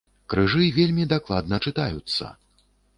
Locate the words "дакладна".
1.13-1.63